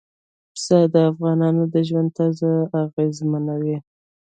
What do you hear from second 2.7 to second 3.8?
اغېزمنوي.